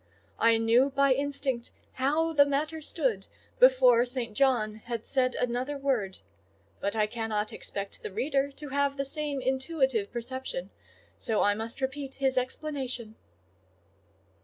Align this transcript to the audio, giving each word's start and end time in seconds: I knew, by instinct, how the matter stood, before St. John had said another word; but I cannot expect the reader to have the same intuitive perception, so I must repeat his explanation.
I 0.39 0.57
knew, 0.57 0.89
by 0.89 1.13
instinct, 1.13 1.71
how 1.91 2.33
the 2.33 2.43
matter 2.43 2.81
stood, 2.81 3.27
before 3.59 4.03
St. 4.07 4.35
John 4.35 4.77
had 4.85 5.05
said 5.05 5.35
another 5.35 5.77
word; 5.77 6.17
but 6.79 6.95
I 6.95 7.05
cannot 7.05 7.53
expect 7.53 8.01
the 8.01 8.11
reader 8.11 8.49
to 8.51 8.69
have 8.69 8.97
the 8.97 9.05
same 9.05 9.41
intuitive 9.43 10.11
perception, 10.11 10.71
so 11.19 11.43
I 11.43 11.53
must 11.53 11.81
repeat 11.81 12.15
his 12.15 12.35
explanation. 12.35 13.13